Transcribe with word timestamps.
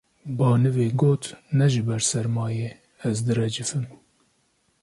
Baniwê 0.39 0.87
got: 1.01 1.23
Ne 1.57 1.65
ji 1.73 1.81
ber 1.87 2.01
sermayê 2.09 2.69
ez 3.09 3.17
direcifim 3.27 3.85